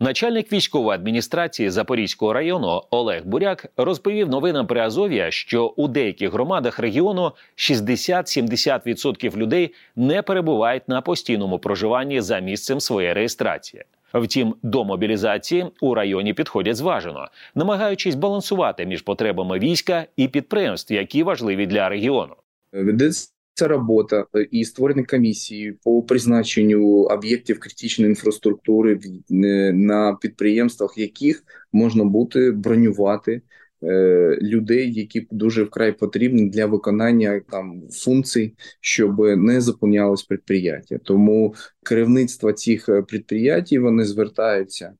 Начальник 0.00 0.52
військової 0.52 0.94
адміністрації 0.94 1.70
Запорізького 1.70 2.32
району 2.32 2.82
Олег 2.90 3.26
Буряк 3.26 3.66
розповів 3.76 4.28
новинам 4.28 4.66
Приазов'я, 4.66 5.30
що 5.30 5.66
у 5.66 5.88
деяких 5.88 6.32
громадах 6.32 6.78
регіону 6.78 7.32
60-70% 7.56 9.36
людей 9.36 9.74
не 9.96 10.22
перебувають 10.22 10.88
на 10.88 11.00
постійному 11.00 11.58
проживанні 11.58 12.20
за 12.20 12.38
місцем 12.38 12.80
своєї 12.80 13.12
реєстрації. 13.12 13.84
Втім, 14.14 14.54
до 14.62 14.84
мобілізації 14.84 15.66
у 15.80 15.94
районі 15.94 16.34
підходять 16.34 16.76
зважено, 16.76 17.28
намагаючись 17.54 18.14
балансувати 18.14 18.86
між 18.86 19.02
потребами 19.02 19.58
війська 19.58 20.06
і 20.16 20.28
підприємств, 20.28 20.92
які 20.92 21.22
важливі 21.22 21.66
для 21.66 21.88
регіону. 21.88 22.34
Ведеться 22.72 23.39
робота 23.60 24.26
е, 24.36 24.48
і 24.50 24.64
створені 24.64 25.04
комісії 25.04 25.72
по 25.72 26.02
призначенню 26.02 27.02
об'єктів 27.02 27.58
критичної 27.58 28.08
інфраструктури 28.08 29.00
е, 29.30 29.72
на 29.72 30.14
підприємствах, 30.20 30.98
яких 30.98 31.44
можна 31.72 32.04
буде 32.04 32.50
бронювати 32.50 33.42
е, 33.82 34.38
людей, 34.42 34.92
які 34.92 35.26
дуже 35.30 35.62
вкрай 35.62 35.92
потрібні 35.92 36.50
для 36.50 36.66
виконання 36.66 37.40
там 37.50 37.82
функцій, 37.90 38.54
щоб 38.80 39.18
не 39.20 39.60
заповнялось 39.60 40.22
підприємство. 40.22 40.98
Тому 41.04 41.54
керівництво 41.82 42.52
цих 42.52 42.88
підприємств 43.08 43.78
вони 43.78 44.04
звертаються. 44.04 44.92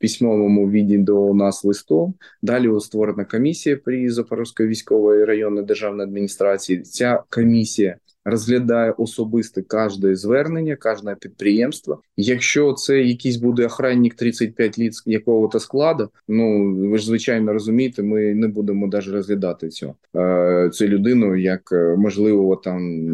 Письмовому 0.00 0.70
віді 0.70 0.98
до 0.98 1.34
нас 1.34 1.64
листом. 1.64 2.14
Далі 2.42 2.80
створена 2.80 3.24
комісія 3.24 3.76
при 3.76 4.10
Запорізької 4.10 4.68
військової 4.68 5.24
районної 5.24 5.66
державної 5.66 6.08
адміністрації. 6.08 6.80
Ця 6.80 7.22
комісія 7.30 7.96
розглядає 8.24 8.94
особисте 8.98 9.62
кожне 9.62 10.16
звернення, 10.16 10.76
кожне 10.76 11.16
підприємство. 11.20 12.02
Якщо 12.16 12.72
це 12.72 13.02
якийсь 13.02 13.36
буде 13.36 13.66
охранник 13.66 14.14
35 14.14 14.78
літ 14.78 14.92
якого-то 15.06 15.60
складу, 15.60 16.10
ну 16.28 16.74
ви 16.90 16.98
ж 16.98 17.06
звичайно 17.06 17.52
розумієте, 17.52 18.02
ми 18.02 18.34
не 18.34 18.48
будемо 18.48 18.86
навіть 18.86 19.08
розглядати 19.08 19.68
цього 19.68 19.94
е, 20.16 20.70
цю 20.72 20.88
людину 20.88 21.36
як 21.36 21.72
е, 21.72 21.96
можливо 21.98 22.56
там 22.56 23.04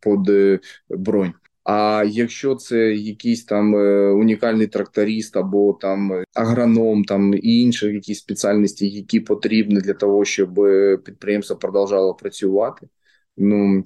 під 0.00 0.28
е, 0.30 0.58
бронь. 0.90 1.32
А 1.64 2.04
якщо 2.06 2.54
це 2.54 2.78
якийсь 2.94 3.44
там 3.44 3.74
унікальний 4.18 4.66
тракторист 4.66 5.36
або 5.36 5.72
там 5.72 6.24
агроном, 6.34 7.04
там 7.04 7.34
і 7.34 7.60
інші 7.60 7.86
якісь 7.86 8.18
спеціальності, 8.18 8.88
які 8.88 9.20
потрібні 9.20 9.80
для 9.80 9.94
того, 9.94 10.24
щоб 10.24 10.54
підприємство 11.04 11.56
продовжало 11.56 12.14
працювати, 12.14 12.86
Ну 13.36 13.82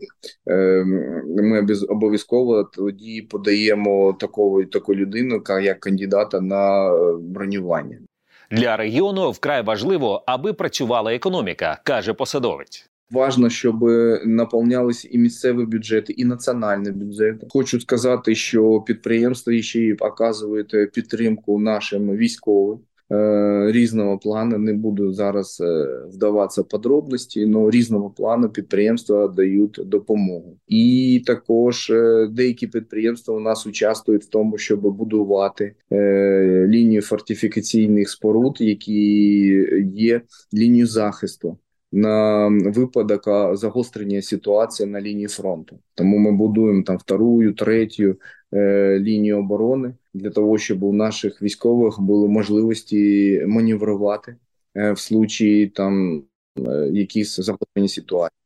ми 1.27 1.67
обов'язково 1.89 2.65
тоді 2.65 3.23
подаємо 3.23 4.13
таку 4.13 4.65
таку 4.65 4.95
людину, 4.95 5.43
як 5.63 5.81
кандидата 5.81 6.41
на 6.41 6.89
е, 6.89 7.17
бронювання. 7.21 7.99
Для 8.51 8.77
регіону 8.77 9.31
вкрай 9.31 9.63
важливо, 9.63 10.25
аби 10.27 10.53
працювала 10.53 11.15
економіка, 11.15 11.81
каже 11.85 12.15
посадовець. 12.15 12.91
Важно, 13.11 13.51
щоб 13.51 13.83
наповнялися 14.25 15.09
і 15.11 15.19
місцеві 15.19 15.65
бюджети, 15.65 16.13
і 16.13 16.25
національні 16.25 16.91
бюджети. 16.91 17.47
Хочу 17.51 17.81
сказати, 17.81 18.35
що 18.35 18.81
підприємства 18.81 19.63
ще 19.63 19.81
й 19.81 19.93
оказують 19.93 20.93
підтримку 20.93 21.59
нашим 21.59 22.17
військовим. 22.17 22.79
Е, 23.13 23.73
різного 23.73 24.19
плану. 24.19 24.59
Не 24.59 24.73
буду 24.73 25.13
зараз 25.13 25.61
е, 25.61 25.87
вдаватися 26.09 26.63
подробності, 26.63 27.53
але 27.55 27.71
різного 27.71 28.11
плану 28.11 28.49
підприємства 28.49 29.29
дають 29.29 29.81
допомогу, 29.85 30.57
і 30.69 31.23
також 31.27 31.91
е, 31.91 32.29
деякі 32.31 32.67
підприємства 32.67 33.35
у 33.35 33.41
нас 33.41 33.67
участвують 33.67 34.25
в 34.25 34.29
тому, 34.29 34.59
щоб 34.59 34.81
будувати 34.81 35.75
лінію 36.69 37.03
фортифікаційних 37.03 38.11
споруд, 38.11 38.57
які 38.61 39.03
є 39.95 40.21
лінією 40.55 40.87
захисту. 40.87 41.59
На 41.93 42.49
випадок 42.49 43.23
загострення 43.57 44.23
ситуації 44.23 44.89
на 44.89 45.01
лінії 45.01 45.27
фронту, 45.27 45.79
тому 45.95 46.19
ми 46.19 46.33
будуємо 46.33 46.83
там 46.83 46.97
вторую, 46.97 47.55
третю 47.55 48.17
е, 48.55 48.99
лінію 49.01 49.39
оборони 49.39 49.95
для 50.15 50.31
того, 50.31 50.59
щоб 50.59 50.83
у 50.83 50.93
наших 50.93 51.43
військових 51.43 52.01
були 52.01 52.29
можливості 52.29 53.43
маневрувати 53.47 54.37
е, 54.77 54.93
в 54.93 54.99
случаї 54.99 55.67
там 55.67 56.23
е, 56.69 56.91
якісь 56.93 57.37
загострені 57.37 57.89
ситуації. 57.89 58.37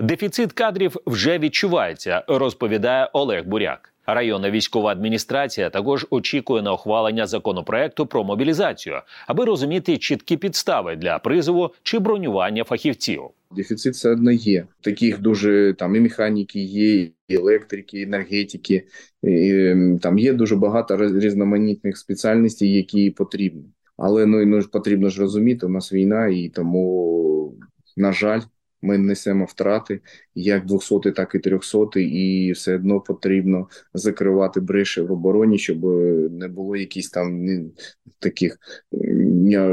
Дефіцит 0.00 0.52
кадрів 0.52 0.96
вже 1.06 1.38
відчувається, 1.38 2.24
розповідає 2.28 3.10
Олег 3.12 3.46
Буряк. 3.46 3.89
Районна 4.14 4.50
військова 4.50 4.90
адміністрація 4.90 5.70
також 5.70 6.06
очікує 6.10 6.62
на 6.62 6.72
ухвалення 6.72 7.26
законопроекту 7.26 8.06
про 8.06 8.24
мобілізацію, 8.24 9.00
аби 9.26 9.44
розуміти 9.44 9.98
чіткі 9.98 10.36
підстави 10.36 10.96
для 10.96 11.18
призову 11.18 11.70
чи 11.82 11.98
бронювання 11.98 12.64
фахівців. 12.64 13.22
Дефіцит 13.56 13.94
все 13.94 14.10
одно 14.10 14.30
є. 14.30 14.66
Таких 14.80 15.20
дуже 15.20 15.74
там 15.78 15.96
і 15.96 16.00
механіки 16.00 16.60
є, 16.60 16.94
і 17.28 17.34
електрики, 17.34 18.00
і 18.00 18.02
енергетики. 18.02 18.86
І, 19.22 19.74
Там 20.02 20.18
є 20.18 20.32
дуже 20.32 20.56
багато 20.56 20.96
різноманітних 20.96 21.98
спеціальностей, 21.98 22.72
які 22.72 23.10
потрібні. 23.10 23.64
Але 23.96 24.26
ну, 24.26 24.46
ну 24.46 24.62
потрібно 24.62 25.08
ж 25.08 25.20
розуміти, 25.20 25.66
у 25.66 25.68
нас 25.68 25.92
війна, 25.92 26.26
і 26.26 26.48
тому, 26.48 27.54
на 27.96 28.12
жаль, 28.12 28.40
ми 28.82 28.98
несемо 28.98 29.44
втрати 29.44 30.00
як 30.34 30.66
200, 30.66 31.10
так 31.10 31.34
і 31.34 31.38
300, 31.38 31.78
і 31.96 32.52
все 32.52 32.74
одно 32.74 33.00
потрібно 33.00 33.68
закривати 33.94 34.60
бреші 34.60 35.00
в 35.00 35.12
обороні, 35.12 35.58
щоб 35.58 35.84
не 36.32 36.48
було 36.48 36.76
якісь 36.76 37.10
там 37.10 37.46
таких 38.18 38.58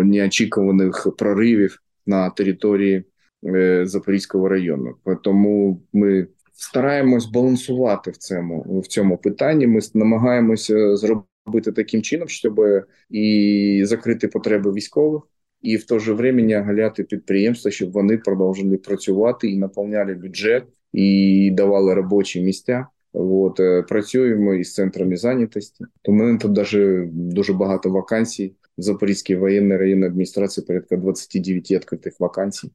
неочікуваних 0.04 1.08
проривів 1.18 1.82
на 2.06 2.30
території 2.30 3.04
е, 3.46 3.86
Запорізького 3.86 4.50
району. 4.50 4.96
Тому 5.24 5.82
ми 5.94 6.28
стараємось 6.54 7.26
балансувати 7.26 8.12
в 8.12 8.18
цьому 8.18 8.82
в 8.82 8.88
цьому 8.88 9.18
питанні. 9.18 9.68
Ми 9.68 9.80
намагаємося 9.94 10.96
зробити 10.96 11.72
таким 11.76 12.02
чином, 12.02 12.28
щоб 12.28 12.62
і 13.10 13.82
закрити 13.86 14.28
потреби 14.28 14.72
військових 14.74 15.24
і 15.62 15.78
в 15.78 15.86
то 15.86 16.00
же 16.00 16.14
время 16.14 16.62
галяти 16.62 17.04
підприємства, 17.04 17.72
щоб 17.72 17.92
вони 17.92 18.18
продовжували 18.18 18.78
працювати 18.78 19.48
і 19.48 19.58
наповняли 19.58 20.14
бюджет 20.14 20.64
і 20.94 21.52
давали 21.54 21.94
робочі 21.94 22.42
місця. 22.42 22.88
От 23.14 23.60
е, 23.60 23.82
працюємо 23.82 24.54
із 24.54 24.74
центрами 24.74 25.18
зайнятості. 25.18 25.86
То 26.02 26.12
мене 26.12 26.38
тут 26.38 26.52
даже 26.52 27.10
дуже 27.12 27.54
багато 27.54 27.90
вакансій. 27.90 28.54
В 28.78 28.82
Запорізькій 28.82 29.36
воєнній 29.36 29.78
районній 29.78 30.06
адміністрації 30.06 30.66
порядка 30.66 30.98
29 30.98 31.72
відкритих 31.72 32.20
вакансій. 32.20 32.72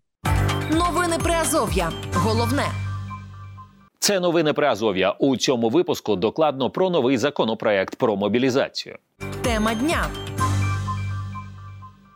Новини 0.73 1.17
Приазов'я. 1.25 1.93
Головне. 2.13 2.65
Це 3.99 4.21
новини 4.21 4.53
Приазов'я. 4.53 5.11
У 5.11 5.37
цьому 5.37 5.69
випуску 5.69 6.17
докладно 6.17 6.71
про 6.71 6.91
новий 6.91 7.19
законопроект 7.19 7.97
про 7.97 8.17
мобілізацію. 8.17 8.97
Тема 9.43 9.75
дня. 9.75 10.07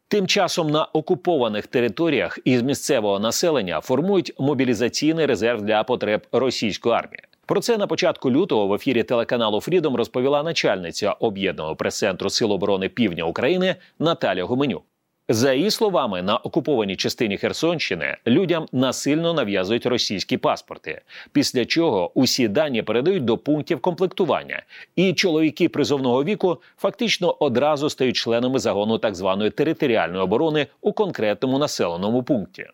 Тим 0.09 0.27
часом 0.27 0.71
на 0.71 0.85
окупованих 0.85 1.67
територіях 1.67 2.39
із 2.45 2.63
місцевого 2.63 3.19
населення 3.19 3.81
формують 3.81 4.33
мобілізаційний 4.39 5.27
резерв 5.27 5.63
для 5.63 5.85
потреб 5.85 6.27
російської 6.33 6.95
армії. 6.95 7.23
Про 7.47 7.61
це 7.61 7.77
на 7.77 7.87
початку 7.87 8.31
лютого 8.31 8.67
в 8.67 8.75
ефірі 8.75 9.03
телеканалу 9.03 9.61
Фрідом 9.61 9.97
розповіла 9.97 10.43
начальниця 10.43 11.13
об'єднаного 11.13 11.77
прес-центру 11.77 12.31
Сил 12.31 12.53
оборони 12.53 12.89
Півдня 12.89 13.25
України 13.25 13.77
Наталя 13.99 14.45
Гуменюк. 14.45 14.83
За 15.28 15.52
її 15.52 15.71
словами, 15.71 16.23
на 16.23 16.37
окупованій 16.37 16.97
частині 16.97 17.37
Херсонщини 17.37 18.16
людям 18.26 18.66
насильно 18.73 19.33
нав'язують 19.33 19.87
російські 19.87 20.37
паспорти, 20.37 21.00
після 21.33 21.64
чого 21.64 22.11
усі 22.14 22.49
дані 22.49 22.83
передають 22.83 23.25
до 23.25 23.38
пунктів 23.38 23.80
комплектування, 23.80 24.62
і 24.97 25.12
чоловіки 25.12 25.68
призовного 25.68 26.25
віку 26.25 26.59
фактично 26.76 27.37
одразу 27.40 27.90
стають 27.90 28.16
членами 28.16 28.59
загону 28.59 28.99
так 28.99 29.14
званої 29.14 29.50
територіальної 29.50 30.23
оборони 30.23 30.66
у 30.80 30.92
конкретному 30.92 31.59
населеному 31.59 32.23
пункті. 32.23 32.66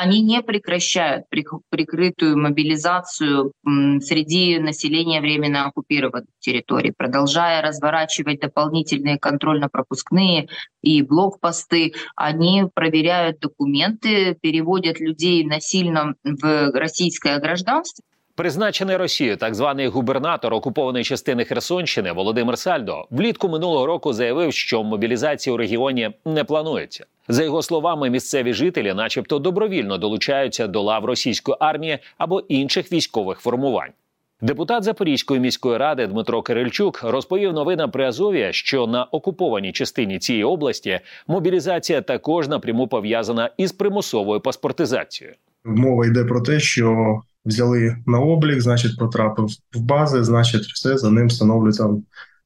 Они 0.00 0.22
не 0.22 0.42
прекращают 0.42 1.26
прикрытую 1.28 2.38
мобилизацию 2.38 3.52
среди 4.00 4.58
населения 4.58 5.20
временно 5.20 5.66
оккупированных 5.66 6.28
территорий, 6.38 6.92
продолжая 6.96 7.62
разворачивать 7.62 8.40
дополнительные 8.40 9.18
контрольно-пропускные 9.18 10.48
и 10.82 11.02
блокпосты. 11.02 11.94
Они 12.14 12.64
проверяют 12.72 13.40
документы, 13.40 14.36
переводят 14.40 15.00
людей 15.00 15.44
насильно 15.44 16.14
в 16.22 16.70
российское 16.72 17.38
гражданство. 17.38 18.04
Призначений 18.38 18.96
Росією 18.96 19.36
так 19.36 19.54
званий 19.54 19.88
губернатор 19.88 20.54
окупованої 20.54 21.04
частини 21.04 21.44
Херсонщини 21.44 22.12
Володимир 22.12 22.58
Сальдо 22.58 23.06
влітку 23.10 23.48
минулого 23.48 23.86
року 23.86 24.12
заявив, 24.12 24.52
що 24.52 24.84
мобілізація 24.84 25.54
у 25.54 25.56
регіоні 25.56 26.10
не 26.24 26.44
планується. 26.44 27.06
За 27.28 27.44
його 27.44 27.62
словами, 27.62 28.10
місцеві 28.10 28.52
жителі, 28.52 28.94
начебто, 28.94 29.38
добровільно 29.38 29.98
долучаються 29.98 30.66
до 30.66 30.82
лав 30.82 31.04
російської 31.04 31.56
армії 31.60 31.98
або 32.18 32.40
інших 32.40 32.92
військових 32.92 33.38
формувань. 33.38 33.90
Депутат 34.40 34.84
Запорізької 34.84 35.40
міської 35.40 35.76
ради 35.76 36.06
Дмитро 36.06 36.42
Кирильчук 36.42 37.00
розповів 37.02 37.52
новинам 37.52 37.90
при 37.90 38.06
Азові, 38.06 38.48
що 38.50 38.86
на 38.86 39.04
окупованій 39.04 39.72
частині 39.72 40.18
цієї 40.18 40.44
області 40.44 41.00
мобілізація 41.26 42.00
також 42.00 42.48
напряму 42.48 42.88
пов'язана 42.88 43.50
із 43.56 43.72
примусовою 43.72 44.40
паспортизацією. 44.40 45.36
Мова 45.64 46.06
йде 46.06 46.24
про 46.24 46.40
те, 46.40 46.60
що 46.60 47.20
взяли 47.48 47.96
на 48.06 48.18
облік, 48.18 48.60
значить, 48.60 48.98
потрапив 48.98 49.48
в 49.74 49.80
бази, 49.80 50.24
значить, 50.24 50.62
все 50.62 50.98
за 50.98 51.10
ним 51.10 51.28
встановлюється 51.28 51.86
в 51.86 52.02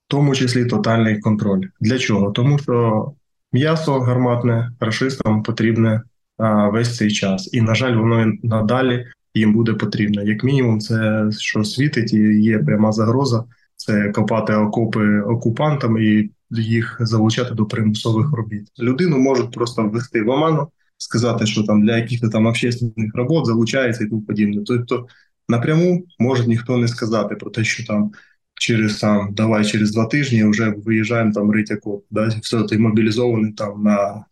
тому 0.09 0.35
числі 0.35 0.65
тотальний 0.65 1.21
контроль. 1.21 1.61
Для 1.81 1.99
чого? 1.99 2.31
Тому 2.31 2.59
що 2.59 3.07
м'ясо 3.53 4.01
гарматне 4.01 4.73
рашистам 4.81 5.43
потрібне 5.43 6.03
а, 6.39 6.69
весь 6.69 6.97
цей 6.97 7.11
час, 7.11 7.55
і 7.55 7.61
на 7.61 7.75
жаль, 7.75 7.97
воно 7.97 8.33
надалі 8.43 9.07
їм 9.35 9.53
буде 9.53 9.73
потрібно. 9.73 10.23
Як 10.23 10.45
мінімум, 10.45 10.81
це 10.81 11.27
що 11.39 11.65
світить 11.65 12.13
і 12.13 12.19
є 12.43 12.59
пряма 12.59 12.93
загроза. 12.93 13.45
Це 13.77 14.09
копати 14.09 14.55
окопи 14.55 15.21
окупантам 15.21 15.99
і 15.99 16.31
їх 16.51 16.97
залучати 17.01 17.55
до 17.55 17.67
примусових 17.67 18.33
робіт. 18.33 18.69
Людину 18.81 19.19
можуть 19.19 19.53
просто 19.53 19.83
ввести 19.83 20.23
в 20.23 20.29
оману, 20.29 20.69
сказати, 21.03 21.47
що 21.47 21.63
там 21.63 21.83
для 21.83 21.97
якихось 21.97 22.31
там 22.31 22.47
общественних 22.47 23.15
робот 23.15 23.47
залучається 23.47 24.05
і 24.05 24.09
тому 24.09 24.23
подібне. 24.23 24.63
Тобто 24.67 25.07
напряму 25.49 26.05
може 26.19 26.47
ніхто 26.47 26.77
не 26.77 26.89
сказати 26.89 27.35
про 27.35 27.51
те, 27.51 27.65
що 27.65 27.85
там 27.85 28.13
через 28.55 28.99
там 28.99 29.35
давай 29.35 29.65
через 29.65 29.93
два 29.93 30.07
тижні 30.07 30.45
вже 30.45 30.75
виїжджаємо 30.77 31.33
там 31.33 31.53
окоп, 31.77 32.05
да, 32.11 32.27
все 32.43 32.63
ти 32.63 32.79
мобілізований 32.79 33.53
там 33.53 33.83
на 33.83 34.25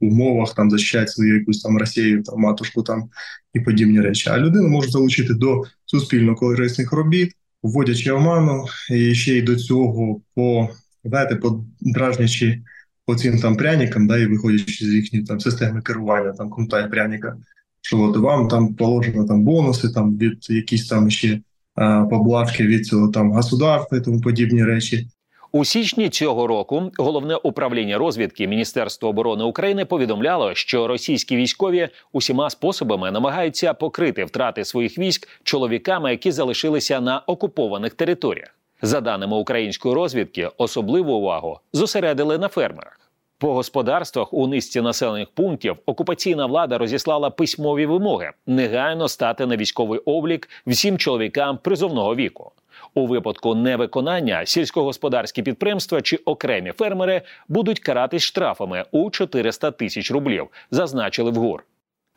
умовах 0.00 0.54
там 0.54 0.70
захищати 0.70 1.08
свою 1.08 1.38
якусь 1.38 1.62
там 1.62 1.78
Росію, 1.78 2.22
там 2.22 2.40
матушку 2.40 2.82
там 2.82 3.10
і 3.54 3.60
подібні 3.60 4.00
речі. 4.00 4.30
А 4.30 4.38
людину 4.38 4.68
можуть 4.68 4.92
залучити 4.92 5.34
до 5.34 5.62
суспільно 5.84 6.34
корисних 6.34 6.92
робіт, 6.92 7.32
вводячи 7.62 8.10
оману, 8.10 8.64
і 8.90 9.14
ще 9.14 9.38
й 9.38 9.42
до 9.42 9.56
цього 9.56 10.20
по 10.34 10.68
знаєте, 11.04 11.36
подражнячи 11.36 12.62
по 13.06 13.14
цим 13.14 13.40
там 13.40 13.56
пряникам, 13.56 14.06
да, 14.06 14.18
і 14.18 14.26
виходячи 14.26 14.84
з 14.84 14.94
їхньої 14.94 15.24
там 15.24 15.40
системи 15.40 15.82
керування, 15.82 16.32
там 16.32 16.50
крута 16.50 16.82
пряника, 16.82 17.36
що 17.80 18.00
от 18.00 18.16
вам 18.16 18.48
там 18.48 18.74
положено 18.74 19.26
там 19.26 19.42
бонуси, 19.42 19.88
там 19.88 20.18
від 20.18 20.50
якісь 20.50 20.88
там 20.88 21.10
ще 21.10 21.40
а, 21.74 22.04
поблажки 22.04 22.66
від 22.66 22.86
цього 22.86 23.08
там 23.08 23.32
государства 23.32 23.98
і 23.98 24.00
тому 24.00 24.20
подібні 24.20 24.64
речі. 24.64 25.08
У 25.54 25.64
січні 25.64 26.08
цього 26.08 26.46
року 26.46 26.90
головне 26.98 27.36
управління 27.36 27.98
розвідки 27.98 28.48
Міністерства 28.48 29.08
оборони 29.08 29.44
України 29.44 29.84
повідомляло, 29.84 30.54
що 30.54 30.86
російські 30.86 31.36
військові 31.36 31.88
усіма 32.12 32.50
способами 32.50 33.10
намагаються 33.10 33.74
покрити 33.74 34.24
втрати 34.24 34.64
своїх 34.64 34.98
військ 34.98 35.28
чоловіками, 35.42 36.10
які 36.10 36.32
залишилися 36.32 37.00
на 37.00 37.18
окупованих 37.18 37.94
територіях. 37.94 38.58
За 38.82 39.00
даними 39.00 39.36
української 39.36 39.94
розвідки, 39.94 40.50
особливу 40.56 41.12
увагу 41.12 41.58
зосередили 41.72 42.38
на 42.38 42.48
фермерах. 42.48 43.00
По 43.38 43.54
господарствах 43.54 44.32
у 44.32 44.46
низці 44.46 44.80
населених 44.80 45.28
пунктів 45.30 45.76
окупаційна 45.86 46.46
влада 46.46 46.78
розіслала 46.78 47.30
письмові 47.30 47.86
вимоги 47.86 48.30
негайно 48.46 49.08
стати 49.08 49.46
на 49.46 49.56
військовий 49.56 49.98
облік 49.98 50.48
всім 50.66 50.98
чоловікам 50.98 51.58
призовного 51.58 52.14
віку. 52.14 52.52
У 52.94 53.06
випадку 53.06 53.54
невиконання 53.54 54.46
сільськогосподарські 54.46 55.42
підприємства 55.42 56.02
чи 56.02 56.16
окремі 56.16 56.72
фермери 56.72 57.22
будуть 57.48 57.80
каратись 57.80 58.22
штрафами 58.22 58.84
у 58.92 59.10
400 59.10 59.70
тисяч 59.70 60.10
рублів, 60.10 60.46
зазначили 60.70 61.30
в 61.30 61.34
ГУР. 61.34 61.64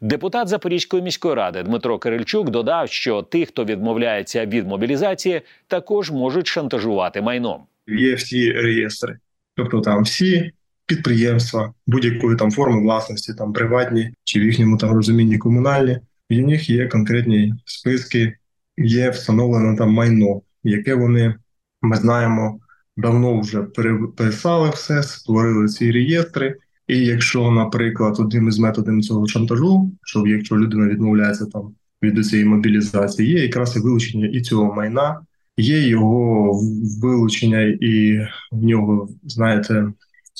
Депутат 0.01 0.47
Запорізької 0.47 1.03
міської 1.03 1.35
ради 1.35 1.63
Дмитро 1.63 1.99
Кирильчук 1.99 2.49
додав, 2.49 2.89
що 2.89 3.21
тих, 3.21 3.47
хто 3.47 3.65
відмовляється 3.65 4.45
від 4.45 4.67
мобілізації, 4.67 5.41
також 5.67 6.11
можуть 6.11 6.47
шантажувати 6.47 7.21
майном. 7.21 7.61
Є 7.87 8.15
всі 8.15 8.51
реєстри, 8.51 9.17
тобто 9.55 9.81
там 9.81 10.03
всі 10.03 10.51
підприємства 10.85 11.73
будь-якої 11.87 12.37
там 12.37 12.51
форми 12.51 12.81
власності, 12.81 13.33
там 13.33 13.53
приватні 13.53 14.13
чи 14.23 14.39
в 14.39 14.43
їхньому 14.43 14.77
там 14.77 14.91
розумінні 14.91 15.37
комунальні. 15.37 15.97
В 16.29 16.33
них 16.33 16.69
є 16.69 16.87
конкретні 16.87 17.53
списки, 17.65 18.33
є 18.77 19.09
встановлене 19.09 19.77
там 19.77 19.91
майно, 19.91 20.41
яке 20.63 20.93
вони 20.93 21.35
ми 21.81 21.95
знаємо 21.95 22.59
давно 22.97 23.39
вже 23.39 23.61
переписали 23.61 24.69
все, 24.69 25.03
створили 25.03 25.67
ці 25.67 25.91
реєстри. 25.91 26.55
І 26.87 26.97
якщо, 26.97 27.51
наприклад, 27.51 28.15
одним 28.19 28.47
із 28.47 28.59
методів 28.59 29.01
цього 29.01 29.27
шантажу, 29.27 29.91
що 30.03 30.27
якщо 30.27 30.57
людина 30.57 30.87
відмовляється 30.87 31.45
там 31.45 31.75
від 32.03 32.25
цієї 32.25 32.47
мобілізації, 32.47 33.29
є 33.29 33.41
якраз 33.43 33.75
і 33.75 33.79
вилучення 33.79 34.27
і 34.27 34.41
цього 34.41 34.73
майна, 34.73 35.21
є 35.57 35.87
його 35.87 36.53
вилучення, 37.01 37.61
і 37.61 38.19
в 38.51 38.63
нього, 38.63 39.09
знаєте, 39.23 39.93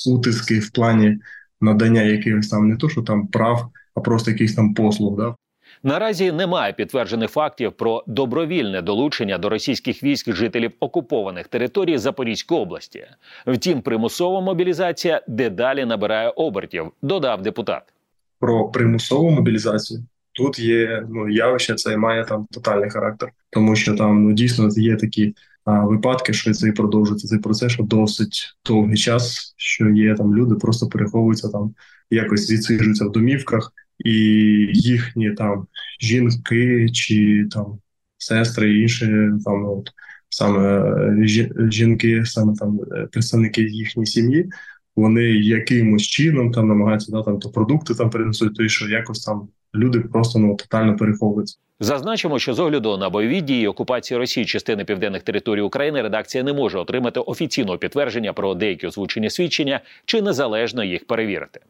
утиски 0.06 0.58
в 0.58 0.70
плані 0.70 1.18
надання 1.60 2.02
якихось 2.02 2.48
там 2.48 2.68
не 2.68 2.76
то, 2.76 2.88
що 2.88 3.02
там 3.02 3.26
прав, 3.26 3.70
а 3.94 4.00
просто 4.00 4.30
якихось 4.30 4.54
там 4.54 4.74
послуг. 4.74 5.16
Да? 5.16 5.34
Наразі 5.82 6.32
немає 6.32 6.72
підтверджених 6.72 7.30
фактів 7.30 7.72
про 7.72 8.04
добровільне 8.06 8.82
долучення 8.82 9.38
до 9.38 9.48
російських 9.48 10.02
військ 10.02 10.34
жителів 10.34 10.72
окупованих 10.80 11.48
територій 11.48 11.98
Запорізької 11.98 12.60
області. 12.60 13.06
Втім, 13.46 13.82
примусова 13.82 14.40
мобілізація 14.40 15.22
дедалі 15.28 15.84
набирає 15.84 16.28
обертів, 16.28 16.92
додав 17.02 17.42
депутат. 17.42 17.82
Про 18.40 18.68
примусову 18.68 19.30
мобілізацію 19.30 20.04
тут 20.32 20.58
є 20.58 21.06
ну 21.10 21.28
явище, 21.28 21.74
це 21.74 21.96
має 21.96 22.24
там 22.24 22.46
тотальний 22.50 22.90
характер, 22.90 23.32
тому 23.50 23.76
що 23.76 23.94
там 23.94 24.24
ну 24.24 24.32
дійсно 24.32 24.68
є 24.76 24.96
такі 24.96 25.34
а, 25.64 25.84
випадки, 25.84 26.32
що 26.32 26.52
це 26.52 26.68
і 26.68 26.72
продовжується 26.72 27.28
цей 27.28 27.38
процес, 27.38 27.72
що 27.72 27.82
досить 27.82 28.56
довгий 28.66 28.96
час, 28.96 29.54
що 29.56 29.88
є 29.88 30.14
там 30.14 30.34
люди, 30.34 30.54
просто 30.54 30.88
переховуються 30.88 31.48
там, 31.48 31.74
якось 32.10 32.50
відсиджуються 32.50 33.04
в 33.04 33.12
домівках 33.12 33.72
і 34.04 34.12
їхні 34.72 35.30
там 35.30 35.66
жінки 36.00 36.88
чи 36.88 37.46
там 37.50 37.78
сестри, 38.18 38.72
і 38.72 38.82
інші 38.82 39.06
там 39.44 39.64
от 39.64 39.90
саме 40.28 40.80
е, 41.22 41.26
жінки, 41.70 42.22
саме 42.26 42.54
там 42.54 42.80
е, 42.92 43.08
представники 43.12 43.62
їхньої 43.62 44.06
сім'ї, 44.06 44.50
вони 44.96 45.22
якимось 45.22 46.02
чином 46.02 46.52
там 46.52 46.68
намагаються 46.68 47.12
да, 47.12 47.22
там 47.22 47.38
то 47.38 47.50
продукти 47.50 47.94
там 47.94 48.10
перенесуть, 48.10 48.54
то 48.54 48.64
і 48.64 48.68
що 48.68 48.88
якось 48.88 49.24
там 49.24 49.48
люди 49.74 50.00
просто 50.00 50.38
ну 50.38 50.56
тотально 50.56 50.96
переховуються. 50.96 51.58
Зазначимо, 51.80 52.38
що 52.38 52.54
з 52.54 52.58
огляду 52.58 52.96
на 52.96 53.10
бойові 53.10 53.40
дії 53.40 53.68
окупації 53.68 54.18
Росії 54.18 54.46
частини 54.46 54.84
південних 54.84 55.22
територій 55.22 55.60
України 55.60 56.02
редакція 56.02 56.44
не 56.44 56.52
може 56.52 56.78
отримати 56.78 57.20
офіційного 57.20 57.78
підтвердження 57.78 58.32
про 58.32 58.54
деякі 58.54 58.86
озвучені 58.86 59.30
свідчення 59.30 59.80
чи 60.04 60.22
незалежно 60.22 60.84
їх 60.84 61.06
перевірити. 61.06 61.60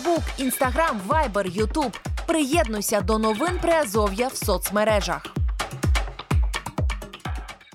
Фейсбук, 0.00 0.22
інстаграм, 0.38 1.00
вайбер, 1.06 1.46
ютуб. 1.46 1.96
Приєднуйся 2.26 3.00
до 3.00 3.18
новин 3.18 3.58
Приазов'я 3.62 4.28
в 4.28 4.36
соцмережах. 4.36 5.26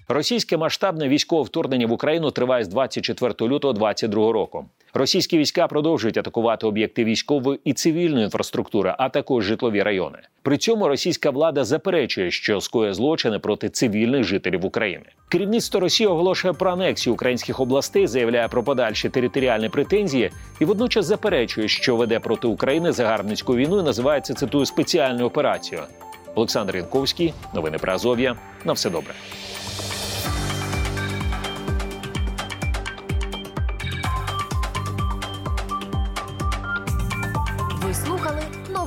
Російське 0.07 0.57
масштабне 0.57 1.07
військове 1.07 1.43
вторгнення 1.43 1.87
в 1.87 1.91
Україну 1.91 2.31
триває 2.31 2.63
з 2.63 2.67
24 2.67 3.31
лютого 3.31 3.73
2022 3.73 4.31
року. 4.31 4.65
Російські 4.97 5.37
війська 5.37 5.67
продовжують 5.67 6.17
атакувати 6.17 6.67
об'єкти 6.67 7.03
військової 7.03 7.59
і 7.63 7.73
цивільної 7.73 8.23
інфраструктури, 8.23 8.95
а 8.97 9.09
також 9.09 9.43
житлові 9.45 9.83
райони. 9.83 10.17
При 10.41 10.57
цьому 10.57 10.87
російська 10.87 11.29
влада 11.29 11.63
заперечує, 11.63 12.31
що 12.31 12.61
скоє 12.61 12.93
злочини 12.93 13.39
проти 13.39 13.69
цивільних 13.69 14.23
жителів 14.23 14.65
України. 14.65 15.05
Керівництво 15.29 15.79
Росії 15.79 16.07
оголошує 16.07 16.53
про 16.53 16.71
анексію 16.71 17.13
українських 17.13 17.59
областей, 17.59 18.07
заявляє 18.07 18.47
про 18.47 18.63
подальші 18.63 19.09
територіальні 19.09 19.69
претензії 19.69 20.31
і 20.59 20.65
водночас 20.65 21.05
заперечує, 21.05 21.67
що 21.67 21.95
веде 21.95 22.19
проти 22.19 22.47
України 22.47 22.91
загарбницьку 22.91 23.55
війну 23.55 23.79
і 23.79 23.83
називається 23.83 24.33
цитую 24.33 24.65
спеціальною 24.65 25.27
операцією. 25.27 25.87
Олександр 26.35 26.75
Янковський, 26.75 27.33
новини 27.53 27.77
про 27.77 27.93
Азов'я. 27.93 28.35
На 28.65 28.73
все 28.73 28.89
добре. 28.89 29.13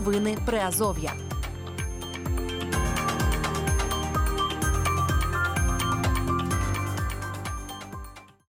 Новини 0.09 0.39
Приазов'я. 0.47 1.13